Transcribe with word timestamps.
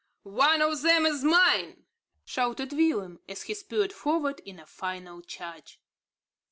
"One 0.23 0.63
of 0.63 0.81
them 0.81 1.05
is 1.05 1.23
mine," 1.23 1.85
shouted 2.25 2.73
Willem, 2.73 3.19
as 3.29 3.43
he 3.43 3.53
spurred 3.53 3.93
forward 3.93 4.39
in 4.43 4.57
a 4.59 4.65
final 4.65 5.21
charge. 5.21 5.79